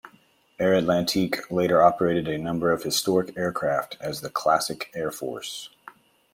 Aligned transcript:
Air 0.59 0.73
Atlantique 0.81 1.41
later 1.51 1.83
operated 1.83 2.27
a 2.27 2.39
number 2.39 2.71
of 2.71 2.81
historic 2.81 3.37
aircraft 3.37 3.97
as 4.01 4.21
the 4.21 4.31
Classic 4.31 4.89
Air 4.95 5.11
Force. 5.11 5.69